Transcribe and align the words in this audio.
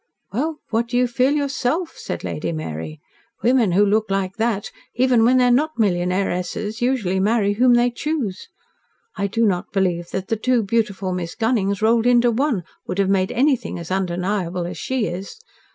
"Well, 0.33 0.57
what 0.71 0.87
do 0.87 0.97
you 0.97 1.05
feel 1.05 1.33
yourself?" 1.33 1.93
said 1.95 2.23
Lady 2.23 2.51
Mary. 2.51 2.99
"Women 3.43 3.73
who 3.73 3.85
look 3.85 4.09
like 4.09 4.37
that 4.37 4.71
even 4.95 5.23
when 5.23 5.37
they 5.37 5.43
are 5.43 5.51
not 5.51 5.77
millionairesses 5.77 6.81
usually 6.81 7.19
marry 7.19 7.53
whom 7.53 7.75
they 7.75 7.91
choose. 7.91 8.47
I 9.15 9.27
do 9.27 9.45
not 9.45 9.71
believe 9.71 10.09
that 10.09 10.29
the 10.29 10.37
two 10.37 10.63
beautiful 10.63 11.13
Miss 11.13 11.35
Gunnings 11.35 11.83
rolled 11.83 12.07
into 12.07 12.31
one 12.31 12.63
would 12.87 12.97
have 12.97 13.09
made 13.09 13.31
anything 13.31 13.77
as 13.77 13.91
undeniable 13.91 14.65
as 14.65 14.79
she 14.79 15.05
is. 15.05 15.39